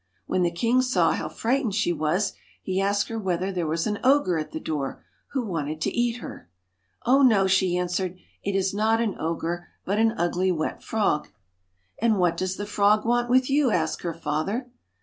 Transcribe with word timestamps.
When 0.25 0.41
the 0.41 0.49
king 0.49 0.81
saw 0.81 1.11
how 1.11 1.29
frightened 1.29 1.75
she 1.75 1.93
was, 1.93 2.33
he 2.63 2.81
asked 2.81 3.07
her 3.09 3.19
whether 3.19 3.51
there 3.51 3.67
was 3.67 3.85
an 3.85 3.99
ogre 4.03 4.39
at 4.39 4.51
the 4.51 4.59
door, 4.59 5.05
who 5.33 5.45
wanted 5.45 5.79
to 5.81 5.95
eat 5.95 6.21
her. 6.21 6.49
* 6.75 7.05
Oh, 7.05 7.21
no!' 7.21 7.45
she 7.47 7.77
answered;' 7.77 8.17
it 8.43 8.55
is 8.55 8.73
not 8.73 8.99
an 8.99 9.15
ogre, 9.19 9.67
but 9.85 9.99
an 9.99 10.15
ugly 10.17 10.51
wet 10.51 10.81
frog.' 10.81 11.25
4 11.27 11.33
And 11.99 12.17
what 12.17 12.35
does 12.35 12.55
the 12.55 12.65
frog 12.65 13.05
want 13.05 13.29
with 13.29 13.47
you?' 13.47 13.69
asked 13.69 14.01
her 14.01 14.11
father. 14.15 14.71